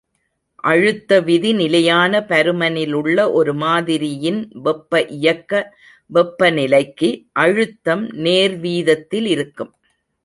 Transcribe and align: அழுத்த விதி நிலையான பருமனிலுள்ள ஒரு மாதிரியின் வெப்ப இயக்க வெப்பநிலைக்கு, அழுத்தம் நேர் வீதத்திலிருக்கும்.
அழுத்த 0.63 1.19
விதி 1.19 1.53
நிலையான 1.53 2.21
பருமனிலுள்ள 2.29 3.17
ஒரு 3.31 3.53
மாதிரியின் 3.55 4.41
வெப்ப 4.63 5.01
இயக்க 5.17 5.51
வெப்பநிலைக்கு, 6.09 7.09
அழுத்தம் 7.39 8.03
நேர் 8.19 8.57
வீதத்திலிருக்கும். 8.59 9.71